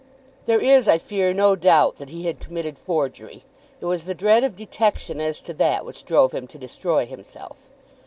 "There 0.47 0.59
is, 0.59 0.87
I 0.87 0.97
fear, 0.97 1.31
no 1.31 1.55
doubt 1.55 1.97
that 1.97 2.09
he 2.09 2.25
had 2.25 2.39
committed 2.39 2.79
forgery. 2.79 3.43
It 3.79 3.85
was 3.85 4.05
the 4.05 4.15
dread 4.15 4.43
of 4.43 4.55
detection 4.55 5.21
as 5.21 5.39
to 5.41 5.53
that 5.53 5.85
which 5.85 6.05
drove 6.05 6.31
him 6.33 6.47
to 6.47 6.57
destroy 6.57 7.05
himself." 7.05 7.57